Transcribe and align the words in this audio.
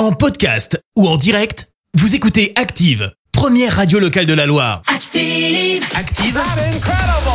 En 0.00 0.12
podcast 0.12 0.82
ou 0.96 1.06
en 1.06 1.18
direct, 1.18 1.68
vous 1.92 2.14
écoutez 2.14 2.54
Active, 2.56 3.12
première 3.32 3.76
radio 3.76 3.98
locale 3.98 4.24
de 4.24 4.32
la 4.32 4.46
Loire. 4.46 4.80
Active. 4.86 5.84
Active, 5.94 6.40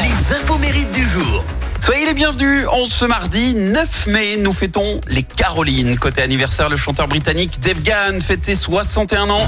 les 0.00 0.36
infos 0.36 0.58
mérites 0.58 0.90
du 0.90 1.06
jour. 1.06 1.44
Soyez 1.80 2.04
les 2.04 2.14
bienvenus. 2.14 2.66
En 2.66 2.88
ce 2.88 3.04
mardi 3.04 3.54
9 3.54 4.08
mai, 4.08 4.38
nous 4.38 4.52
fêtons 4.52 5.00
les 5.06 5.22
Carolines. 5.22 5.96
Côté 6.00 6.20
anniversaire, 6.20 6.68
le 6.68 6.76
chanteur 6.76 7.06
britannique 7.06 7.60
Dave 7.60 7.80
Gahan 7.80 8.20
fête 8.20 8.42
ses 8.42 8.56
61 8.56 9.30
ans. 9.30 9.46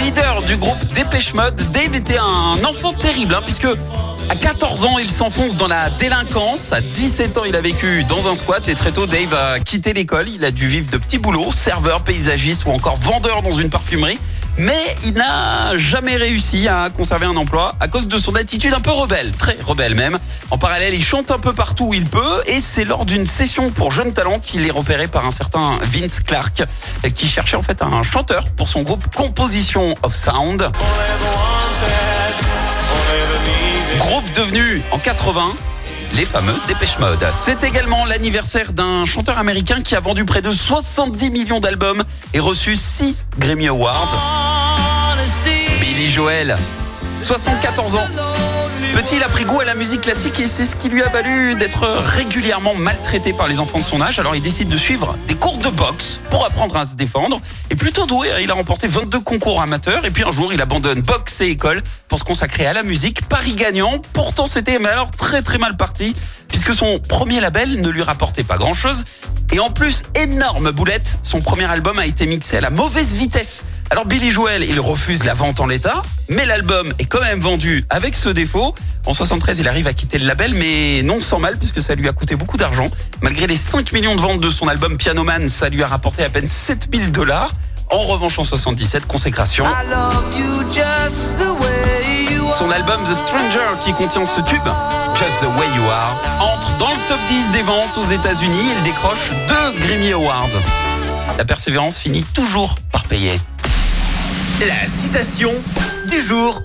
Leader 0.00 0.42
du 0.42 0.56
groupe 0.56 0.84
Dépêche 0.94 1.34
Mode, 1.34 1.60
Dave 1.72 1.96
était 1.96 2.18
un 2.18 2.64
enfant 2.64 2.92
terrible, 2.92 3.34
hein, 3.34 3.42
puisque 3.44 3.66
14 4.36 4.84
ans, 4.84 4.98
il 4.98 5.10
s'enfonce 5.10 5.56
dans 5.56 5.66
la 5.66 5.90
délinquance. 5.90 6.72
À 6.72 6.80
17 6.80 7.38
ans, 7.38 7.44
il 7.44 7.56
a 7.56 7.60
vécu 7.60 8.04
dans 8.04 8.28
un 8.28 8.34
squat 8.34 8.66
et 8.68 8.74
très 8.74 8.92
tôt, 8.92 9.06
Dave 9.06 9.32
a 9.34 9.58
quitté 9.60 9.92
l'école. 9.92 10.28
Il 10.28 10.44
a 10.44 10.50
dû 10.50 10.68
vivre 10.68 10.90
de 10.90 10.96
petits 10.98 11.18
boulots, 11.18 11.50
serveur, 11.52 12.02
paysagiste 12.02 12.64
ou 12.66 12.70
encore 12.70 12.96
vendeur 12.96 13.42
dans 13.42 13.52
une 13.52 13.70
parfumerie. 13.70 14.18
Mais 14.58 14.96
il 15.04 15.12
n'a 15.12 15.76
jamais 15.76 16.16
réussi 16.16 16.66
à 16.66 16.88
conserver 16.90 17.26
un 17.26 17.36
emploi 17.36 17.74
à 17.78 17.88
cause 17.88 18.08
de 18.08 18.18
son 18.18 18.34
attitude 18.36 18.72
un 18.72 18.80
peu 18.80 18.90
rebelle, 18.90 19.32
très 19.32 19.58
rebelle 19.64 19.94
même. 19.94 20.18
En 20.50 20.56
parallèle, 20.56 20.94
il 20.94 21.04
chante 21.04 21.30
un 21.30 21.38
peu 21.38 21.52
partout 21.52 21.88
où 21.88 21.94
il 21.94 22.04
peut 22.04 22.42
et 22.46 22.60
c'est 22.60 22.84
lors 22.84 23.04
d'une 23.04 23.26
session 23.26 23.70
pour 23.70 23.92
jeunes 23.92 24.14
talents 24.14 24.38
qu'il 24.38 24.66
est 24.66 24.70
repéré 24.70 25.08
par 25.08 25.26
un 25.26 25.30
certain 25.30 25.78
Vince 25.82 26.20
Clark 26.20 26.62
qui 27.14 27.28
cherchait 27.28 27.56
en 27.56 27.62
fait 27.62 27.82
un 27.82 28.02
chanteur 28.02 28.48
pour 28.56 28.68
son 28.68 28.82
groupe 28.82 29.04
Composition 29.14 29.94
of 30.02 30.14
Sound. 30.14 30.70
Groupe 33.98 34.24
devenu 34.34 34.82
en 34.90 34.98
80 34.98 35.52
les 36.14 36.24
fameux 36.24 36.54
Dépêche 36.66 36.98
Mode. 36.98 37.24
C'est 37.36 37.64
également 37.64 38.04
l'anniversaire 38.06 38.72
d'un 38.72 39.04
chanteur 39.04 39.38
américain 39.38 39.82
qui 39.82 39.94
a 39.94 40.00
vendu 40.00 40.24
près 40.24 40.40
de 40.40 40.50
70 40.50 41.30
millions 41.30 41.60
d'albums 41.60 42.04
et 42.32 42.40
reçu 42.40 42.76
6 42.76 43.30
Grammy 43.38 43.68
Awards. 43.68 44.16
Billy 45.80 46.10
Joel, 46.10 46.56
74 47.20 47.96
ans. 47.96 48.08
Petit, 48.96 49.16
il 49.16 49.22
a 49.22 49.28
pris 49.28 49.44
goût 49.44 49.60
à 49.60 49.64
la 49.66 49.74
musique 49.74 50.00
classique 50.00 50.40
et 50.40 50.46
c'est 50.46 50.64
ce 50.64 50.74
qui 50.74 50.88
lui 50.88 51.02
a 51.02 51.10
valu 51.10 51.54
d'être 51.56 51.86
régulièrement 51.86 52.74
maltraité 52.74 53.34
par 53.34 53.46
les 53.46 53.60
enfants 53.60 53.78
de 53.78 53.84
son 53.84 54.00
âge. 54.00 54.18
Alors 54.18 54.34
il 54.34 54.40
décide 54.40 54.70
de 54.70 54.78
suivre 54.78 55.18
des 55.28 55.34
cours 55.34 55.58
de 55.58 55.68
boxe 55.68 56.18
pour 56.30 56.46
apprendre 56.46 56.74
à 56.78 56.86
se 56.86 56.94
défendre. 56.94 57.42
Et 57.68 57.76
plutôt 57.76 58.06
doué, 58.06 58.32
hein, 58.32 58.38
il 58.42 58.50
a 58.50 58.54
remporté 58.54 58.88
22 58.88 59.20
concours 59.20 59.60
amateurs. 59.60 60.06
Et 60.06 60.10
puis 60.10 60.24
un 60.24 60.30
jour, 60.30 60.50
il 60.54 60.62
abandonne 60.62 61.02
boxe 61.02 61.42
et 61.42 61.48
école 61.48 61.82
pour 62.08 62.18
se 62.18 62.24
consacrer 62.24 62.66
à 62.66 62.72
la 62.72 62.82
musique. 62.82 63.28
Paris 63.28 63.54
gagnant. 63.54 64.00
Pourtant, 64.14 64.46
c'était 64.46 64.82
alors 64.82 65.10
très 65.10 65.42
très 65.42 65.58
mal 65.58 65.76
parti 65.76 66.14
puisque 66.48 66.72
son 66.72 66.98
premier 66.98 67.40
label 67.40 67.82
ne 67.82 67.90
lui 67.90 68.02
rapportait 68.02 68.44
pas 68.44 68.56
grand 68.56 68.72
chose. 68.72 69.04
Et 69.52 69.60
en 69.60 69.70
plus, 69.70 70.04
énorme 70.14 70.70
boulette, 70.70 71.18
son 71.20 71.42
premier 71.42 71.66
album 71.66 71.98
a 71.98 72.06
été 72.06 72.26
mixé 72.26 72.56
à 72.56 72.60
la 72.62 72.70
mauvaise 72.70 73.12
vitesse. 73.12 73.66
Alors 73.90 74.04
Billy 74.04 74.32
Joel, 74.32 74.64
il 74.64 74.80
refuse 74.80 75.22
la 75.22 75.34
vente 75.34 75.60
en 75.60 75.66
l'état, 75.66 76.02
mais 76.28 76.44
l'album 76.44 76.92
est 76.98 77.04
quand 77.04 77.20
même 77.20 77.38
vendu 77.38 77.84
avec 77.88 78.16
ce 78.16 78.28
défaut. 78.28 78.74
En 79.06 79.14
73, 79.14 79.60
il 79.60 79.68
arrive 79.68 79.86
à 79.86 79.92
quitter 79.92 80.18
le 80.18 80.26
label, 80.26 80.54
mais 80.54 81.02
non 81.04 81.20
sans 81.20 81.38
mal, 81.38 81.56
puisque 81.56 81.80
ça 81.80 81.94
lui 81.94 82.08
a 82.08 82.12
coûté 82.12 82.34
beaucoup 82.34 82.56
d'argent. 82.56 82.88
Malgré 83.22 83.46
les 83.46 83.56
5 83.56 83.92
millions 83.92 84.16
de 84.16 84.20
ventes 84.20 84.40
de 84.40 84.50
son 84.50 84.66
album 84.66 84.96
Piano 84.96 85.22
Man, 85.22 85.48
ça 85.48 85.68
lui 85.68 85.84
a 85.84 85.88
rapporté 85.88 86.24
à 86.24 86.28
peine 86.28 86.48
7000 86.48 87.12
dollars. 87.12 87.52
En 87.88 87.98
revanche, 87.98 88.38
en 88.40 88.44
77, 88.44 89.06
consécration. 89.06 89.64
Son 92.58 92.70
album 92.70 93.04
The 93.04 93.14
Stranger, 93.14 93.80
qui 93.84 93.92
contient 93.92 94.26
ce 94.26 94.40
tube, 94.40 94.66
Just 95.14 95.40
the 95.40 95.44
Way 95.44 95.66
You 95.76 95.84
Are, 95.90 96.18
entre 96.40 96.76
dans 96.78 96.90
le 96.90 97.08
top 97.08 97.20
10 97.28 97.50
des 97.52 97.62
ventes 97.62 97.96
aux 97.96 98.10
États-Unis. 98.10 98.72
Il 98.78 98.82
décroche 98.82 99.30
deux 99.46 99.80
Grammy 99.86 100.12
Awards. 100.12 100.48
La 101.38 101.44
persévérance 101.44 101.98
finit 101.98 102.24
toujours 102.34 102.74
par 102.90 103.04
payer. 103.04 103.38
La 104.60 104.86
citation 104.88 105.50
du 106.08 106.18
jour. 106.18 106.62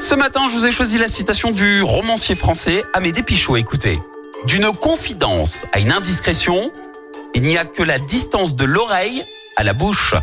Ce 0.00 0.14
matin, 0.14 0.48
je 0.48 0.54
vous 0.54 0.64
ai 0.64 0.72
choisi 0.72 0.96
la 0.96 1.08
citation 1.08 1.50
du 1.50 1.82
romancier 1.82 2.34
français 2.34 2.82
Amédée 2.94 3.22
Pichot. 3.22 3.56
Écoutez. 3.56 3.98
D'une 4.46 4.72
confidence 4.72 5.66
à 5.72 5.80
une 5.80 5.92
indiscrétion, 5.92 6.72
il 7.34 7.42
n'y 7.42 7.58
a 7.58 7.66
que 7.66 7.82
la 7.82 7.98
distance 7.98 8.56
de 8.56 8.64
l'oreille 8.64 9.22
à 9.56 9.64
la 9.64 9.74
bouche. 9.74 10.14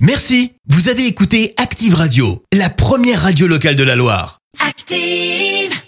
Merci, 0.00 0.56
vous 0.68 0.90
avez 0.90 1.06
écouté 1.06 1.54
Active 1.56 1.94
Radio, 1.94 2.42
la 2.52 2.68
première 2.68 3.22
radio 3.22 3.46
locale 3.46 3.76
de 3.76 3.84
la 3.84 3.96
Loire. 3.96 4.40
Active. 4.60 5.81